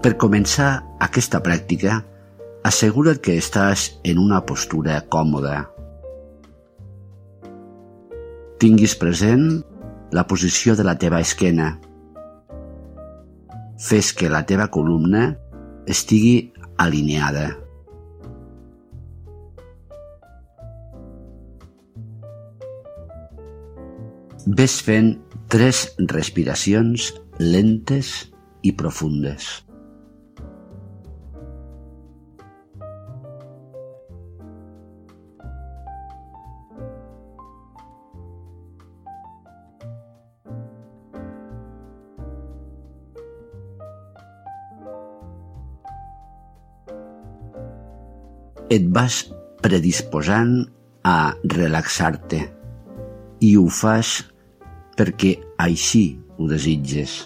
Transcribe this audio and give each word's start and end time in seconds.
Per 0.00 0.14
començar 0.16 0.68
aquesta 1.04 1.42
pràctica, 1.44 1.98
assegura't 2.64 3.18
que 3.20 3.34
estàs 3.36 3.82
en 4.08 4.16
una 4.22 4.38
postura 4.48 4.96
còmoda. 5.12 5.58
Tinguis 8.64 8.94
present 8.96 9.44
la 10.16 10.24
posició 10.24 10.72
de 10.78 10.88
la 10.88 10.96
teva 10.96 11.20
esquena. 11.20 11.74
Fes 13.76 14.14
que 14.16 14.32
la 14.32 14.40
teva 14.48 14.70
columna 14.72 15.34
estigui 15.84 16.50
alineada. 16.80 17.50
Ves 24.48 24.80
fent 24.80 25.18
tres 25.52 25.90
respiracions 26.08 27.12
lentes 27.36 28.14
i 28.64 28.72
profundes. 28.72 29.58
Et 48.70 48.86
vas 48.94 49.16
predisposant 49.64 50.62
a 51.04 51.34
relaxar-te 51.56 52.40
i 53.44 53.54
ho 53.58 53.66
fas 53.72 54.20
perquè 54.96 55.34
així 55.60 56.04
ho 56.38 56.48
desitges. 56.48 57.16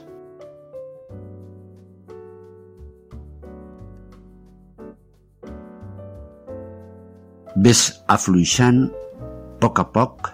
Ves 7.65 7.87
afluixant 8.11 8.87
a 8.89 9.05
poc 9.65 9.79
a 9.81 9.85
poc 9.95 10.27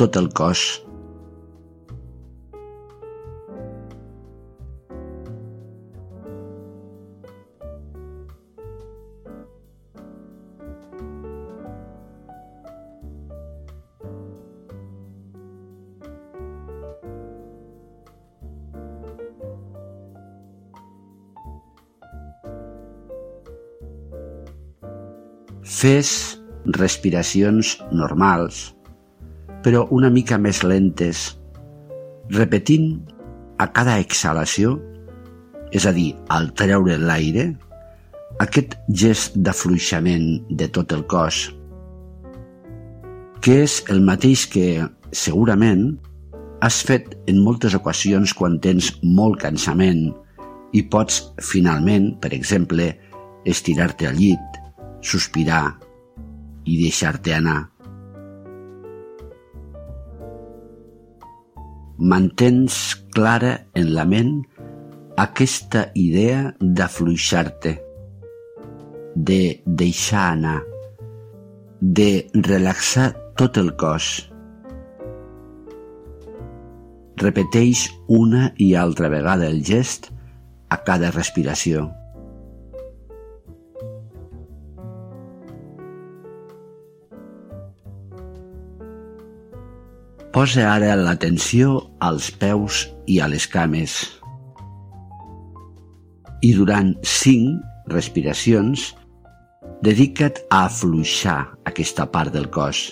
tot 0.00 0.16
el 0.16 0.30
cos 0.32 0.60
Fes 25.74 26.08
respiracions 26.76 27.72
normals, 27.90 28.58
però 29.64 29.80
una 29.96 30.10
mica 30.12 30.38
més 30.38 30.60
lentes, 30.62 31.24
repetint 32.36 33.00
a 33.58 33.66
cada 33.74 33.96
exhalació, 33.98 34.76
és 35.74 35.88
a 35.90 35.94
dir, 35.96 36.12
al 36.30 36.52
treure 36.54 36.94
l'aire, 37.02 37.48
aquest 38.46 38.78
gest 39.02 39.34
d'afluixament 39.34 40.46
de 40.62 40.70
tot 40.78 40.94
el 40.94 41.02
cos, 41.10 41.42
que 43.42 43.60
és 43.66 43.80
el 43.90 44.06
mateix 44.06 44.46
que, 44.54 44.68
segurament, 45.10 45.88
has 46.62 46.84
fet 46.86 47.16
en 47.26 47.42
moltes 47.42 47.74
ocasions 47.74 48.30
quan 48.38 48.60
tens 48.62 48.94
molt 49.02 49.42
cansament 49.42 50.12
i 50.70 50.86
pots, 50.86 51.24
finalment, 51.42 52.12
per 52.22 52.30
exemple, 52.36 52.92
estirar-te 53.44 54.06
al 54.06 54.22
llit, 54.22 54.63
sospirar 55.04 55.76
i 56.64 56.80
deixar-te 56.80 57.34
anar. 57.36 57.60
Mantens 61.98 62.76
clara 63.14 63.54
en 63.78 63.92
la 63.94 64.04
ment 64.08 64.34
aquesta 65.20 65.86
idea 65.94 66.40
d'afluixar-te, 66.60 67.76
de 69.14 69.40
deixar 69.64 70.24
anar, 70.32 70.60
de 71.80 72.26
relaxar 72.34 73.12
tot 73.38 73.60
el 73.62 73.74
cos. 73.78 74.08
Repeteix 77.22 77.86
una 78.10 78.48
i 78.58 78.72
altra 78.74 79.08
vegada 79.12 79.46
el 79.46 79.62
gest 79.62 80.10
a 80.74 80.80
cada 80.82 81.12
respiració. 81.14 81.92
Posa 90.34 90.64
ara 90.66 90.96
l'atenció 90.98 91.76
als 92.02 92.32
peus 92.34 92.80
i 93.06 93.20
a 93.22 93.28
les 93.30 93.44
cames. 93.46 93.92
I 96.42 96.50
durant 96.56 96.90
cinc 97.06 97.92
respiracions, 97.92 98.88
dedica't 99.86 100.42
a 100.48 100.64
afluixar 100.64 101.36
aquesta 101.70 102.08
part 102.10 102.34
del 102.34 102.50
cos. 102.50 102.82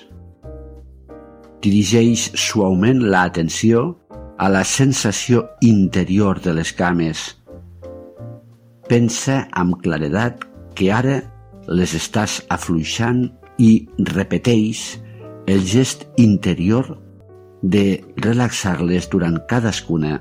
Dirigeix 1.66 2.28
suaument 2.38 3.02
l'atenció 3.10 3.84
a 4.38 4.46
la 4.46 4.62
sensació 4.62 5.48
interior 5.66 6.38
de 6.46 6.54
les 6.62 6.70
cames. 6.70 7.26
Pensa 8.86 9.48
amb 9.50 9.82
claredat 9.82 10.46
que 10.78 10.94
ara 10.94 11.24
les 11.66 11.98
estàs 11.98 12.38
afluixant 12.54 13.32
i 13.58 13.88
repeteix 14.14 14.92
el 15.50 15.66
gest 15.66 16.06
interior 16.22 16.94
de 17.62 18.02
relaxar-les 18.18 19.08
durant 19.10 19.38
cadascuna 19.48 20.18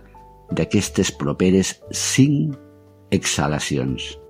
d'aquestes 0.53 1.12
properes 1.12 1.75
cinc 1.91 2.56
exhalacions. 3.12 4.21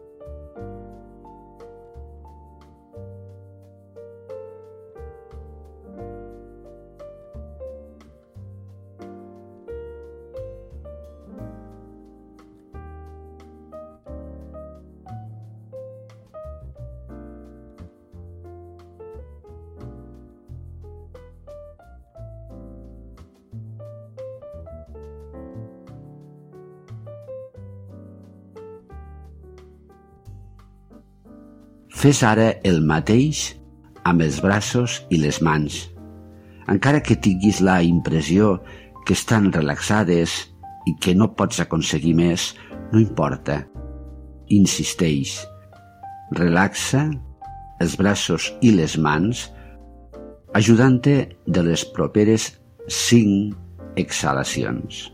Fes 32.02 32.24
ara 32.26 32.48
el 32.66 32.80
mateix 32.90 33.40
amb 34.10 34.24
els 34.26 34.40
braços 34.42 34.96
i 35.14 35.20
les 35.22 35.38
mans. 35.46 35.76
Encara 36.74 36.98
que 37.06 37.14
tinguis 37.14 37.60
la 37.62 37.76
impressió 37.86 38.56
que 39.06 39.14
estan 39.14 39.52
relaxades 39.54 40.34
i 40.90 40.96
que 40.98 41.14
no 41.14 41.28
pots 41.38 41.62
aconseguir 41.62 42.16
més, 42.18 42.48
no 42.90 42.98
importa. 43.04 43.60
Insisteix. 44.50 45.36
Relaxa 46.42 47.06
els 47.86 47.94
braços 48.02 48.50
i 48.66 48.74
les 48.74 48.98
mans 48.98 49.46
ajudant-te 50.58 51.18
de 51.46 51.70
les 51.70 51.86
properes 51.86 52.56
cinc 52.90 53.54
exhalacions. 54.02 55.06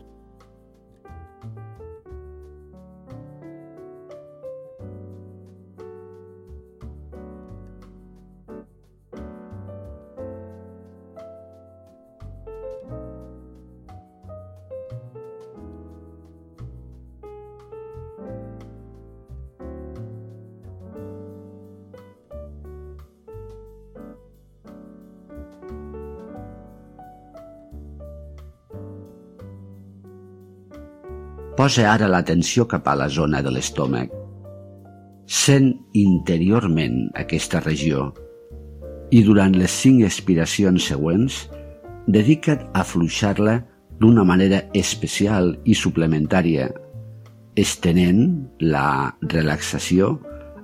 Posa 31.58 31.88
ara 31.90 32.06
l'atenció 32.06 32.68
cap 32.70 32.86
a 32.86 32.92
la 32.94 33.08
zona 33.10 33.40
de 33.42 33.50
l'estómac. 33.50 34.12
Sent 35.26 35.72
interiorment 35.98 37.08
aquesta 37.18 37.58
regió 37.64 38.04
i 39.10 39.24
durant 39.26 39.56
les 39.58 39.74
cinc 39.82 40.04
expiracions 40.06 40.86
següents 40.92 41.40
dedica't 42.06 42.62
a 42.78 42.86
fluixar-la 42.86 43.56
d'una 43.98 44.22
manera 44.22 44.62
especial 44.78 45.56
i 45.66 45.74
suplementària, 45.74 46.70
estenent 47.58 48.22
la 48.62 49.16
relaxació 49.26 50.14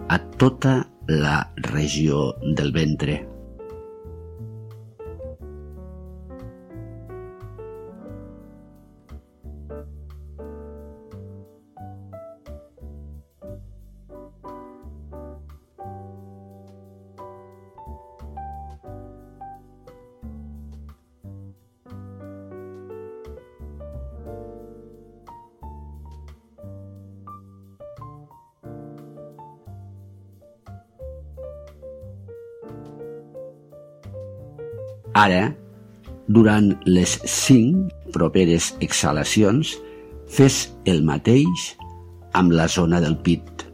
a 0.07 0.23
tota 0.39 0.79
la 1.11 1.41
regió 1.75 2.31
del 2.55 2.71
ventre. 2.71 3.34
Ara, 35.15 35.53
durant 36.29 36.73
les 36.87 37.19
cinc 37.29 37.93
properes 38.15 38.73
exhalacions, 38.83 39.77
fes 40.27 40.65
el 40.91 41.05
mateix 41.07 41.69
amb 42.35 42.55
la 42.57 42.67
zona 42.67 43.01
del 43.05 43.15
pit. 43.23 43.67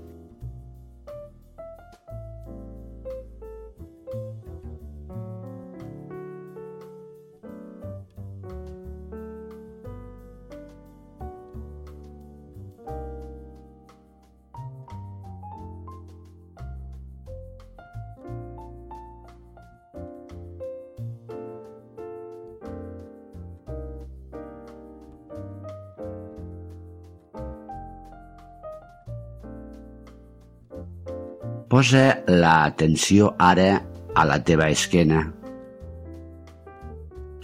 Posa 31.70 32.24
l'atenció 32.26 33.28
ara 33.38 33.76
a 34.18 34.24
la 34.26 34.40
teva 34.42 34.66
esquena. 34.74 35.20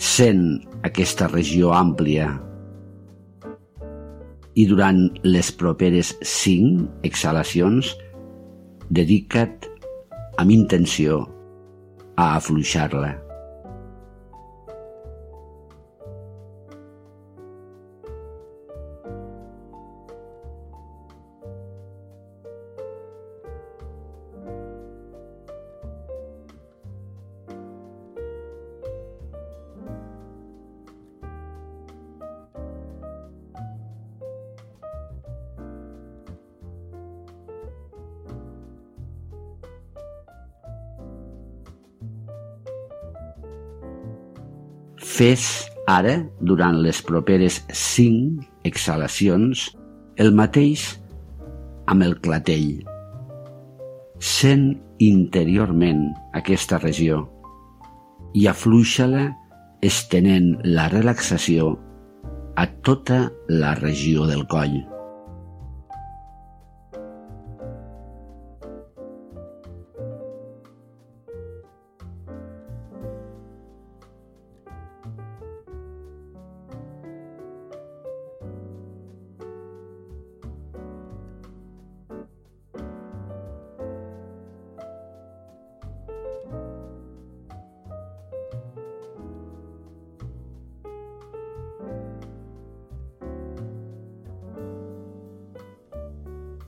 Sent 0.02 0.40
aquesta 0.88 1.28
regió 1.30 1.70
àmplia 1.70 2.32
i 4.58 4.64
durant 4.66 4.98
les 5.22 5.52
properes 5.60 6.10
cinc 6.26 7.06
exhalacions 7.06 7.92
dedica't 8.98 9.70
amb 10.42 10.56
intenció 10.56 11.20
a 12.18 12.32
afluixar-la. 12.40 13.25
Fes 45.16 45.44
ara, 45.88 46.18
durant 46.44 46.76
les 46.84 46.98
properes 47.00 47.62
cinc 47.72 48.42
exhalacions, 48.68 49.62
el 50.20 50.34
mateix 50.36 50.82
amb 51.88 52.04
el 52.04 52.12
clatell. 52.20 52.82
Sent 54.20 54.66
interiorment 55.06 56.02
aquesta 56.36 56.76
regió 56.82 57.22
i 58.36 58.44
afluixa-la 58.52 59.24
estenent 59.88 60.52
la 60.68 60.90
relaxació 60.92 61.72
a 62.60 62.68
tota 62.84 63.22
la 63.48 63.72
regió 63.80 64.28
del 64.28 64.44
coll. 64.52 64.82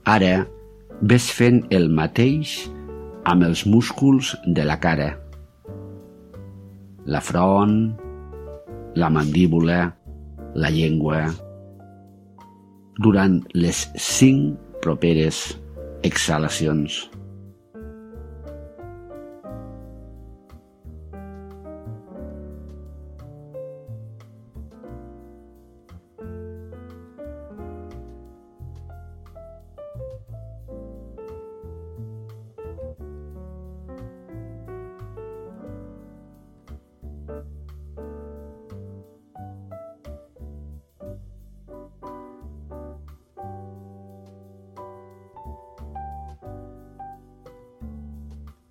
Ara 0.09 0.47
ves 1.11 1.27
fent 1.37 1.59
el 1.77 1.83
mateix 1.93 2.53
amb 3.29 3.45
els 3.45 3.61
músculs 3.69 4.31
de 4.57 4.63
la 4.65 4.79
cara. 4.81 5.09
La 7.05 7.21
front, 7.21 7.75
la 8.97 9.09
mandíbula, 9.13 9.77
la 10.55 10.71
llengua. 10.73 11.19
Durant 13.05 13.37
les 13.53 13.83
cinc 14.01 14.57
properes 14.81 15.43
exhalacions. 16.01 17.03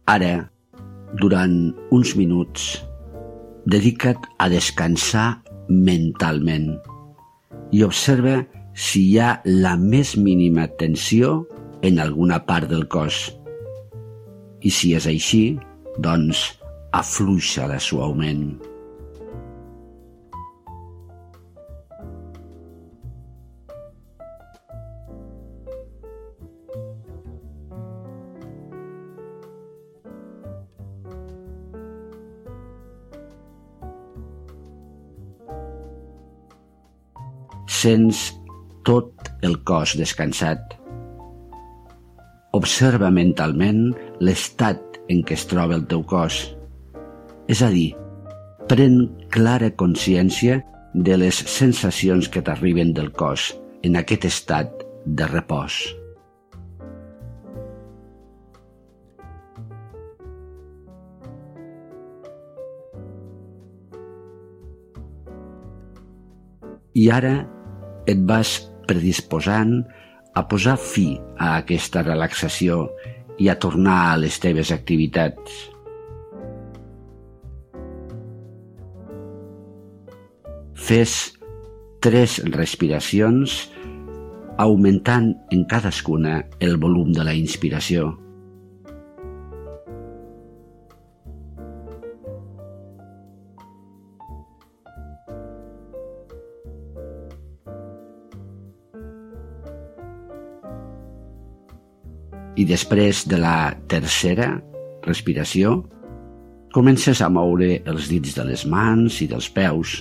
Ara, 0.09 0.49
durant 1.21 1.75
uns 1.93 2.15
minuts, 2.17 2.79
dedica't 3.69 4.25
a 4.41 4.47
descansar 4.49 5.43
mentalment 5.69 6.71
i 7.77 7.83
observa 7.85 8.39
si 8.73 9.03
hi 9.11 9.19
ha 9.21 9.35
la 9.45 9.75
més 9.77 10.15
mínima 10.17 10.65
tensió 10.81 11.43
en 11.85 12.01
alguna 12.01 12.39
part 12.49 12.71
del 12.73 12.87
cos. 12.89 13.19
I 14.65 14.73
si 14.73 14.95
és 14.97 15.05
així, 15.13 15.43
doncs 16.01 16.47
afluixa-la 16.97 17.77
suaument. 17.77 18.47
Sents 37.79 38.21
tot 38.83 39.29
el 39.47 39.53
cos 39.69 39.93
descansat. 39.99 40.73
Observa 42.59 43.11
mentalment 43.15 43.93
l'estat 44.19 44.97
en 45.13 45.21
què 45.23 45.37
es 45.37 45.45
troba 45.47 45.77
el 45.79 45.85
teu 45.93 46.01
cos. 46.03 46.41
És 47.47 47.61
a 47.63 47.69
dir, 47.71 47.93
pren 48.67 48.97
clara 49.31 49.69
consciència 49.83 50.57
de 50.95 51.19
les 51.23 51.39
sensacions 51.53 52.27
que 52.27 52.43
t'arriben 52.43 52.91
del 52.97 53.13
cos 53.13 53.53
en 53.87 54.01
aquest 54.01 54.27
estat 54.27 54.83
de 55.07 55.29
repòs. 55.31 55.79
I 66.99 67.07
ara 67.15 67.37
et 68.09 68.21
vas 68.29 68.51
predisposant 68.89 69.83
a 70.35 70.45
posar 70.49 70.79
fi 70.81 71.13
a 71.37 71.59
aquesta 71.61 72.03
relaxació 72.07 72.87
i 73.39 73.51
a 73.53 73.59
tornar 73.61 73.99
a 74.11 74.21
les 74.21 74.39
teves 74.43 74.73
activitats. 74.75 75.59
Fes 80.89 81.17
tres 82.01 82.39
respiracions 82.55 83.59
augmentant 84.59 85.35
en 85.55 85.67
cadascuna 85.71 86.41
el 86.65 86.79
volum 86.83 87.13
de 87.15 87.27
la 87.27 87.37
inspiració. 87.37 88.15
I 102.59 102.67
després 102.67 103.23
de 103.31 103.39
la 103.39 103.71
tercera 103.91 104.51
respiració 105.07 105.79
comences 106.75 107.23
a 107.23 107.29
moure 107.31 107.79
els 107.89 108.09
dits 108.11 108.35
de 108.37 108.45
les 108.49 108.65
mans 108.69 109.21
i 109.23 109.29
dels 109.31 109.49
peus. 109.55 110.01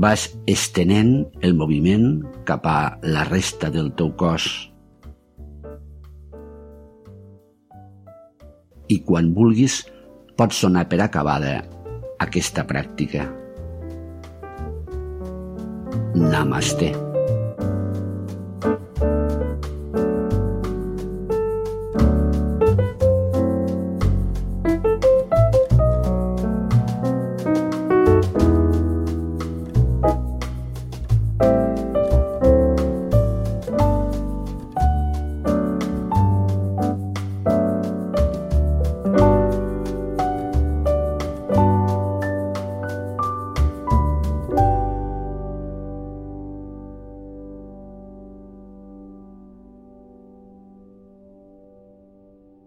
Vas 0.00 0.28
estenent 0.50 1.12
el 1.42 1.54
moviment 1.58 2.22
cap 2.48 2.66
a 2.66 2.78
la 3.06 3.26
resta 3.28 3.70
del 3.74 3.92
teu 3.98 4.12
cos. 4.18 4.48
I 8.90 9.00
quan 9.06 9.32
vulguis 9.36 9.82
pots 10.38 10.62
sonar 10.64 10.86
per 10.90 11.00
acabada 11.04 11.56
aquesta 12.22 12.66
pràctica. 12.68 13.26
Namaste. 16.14 17.13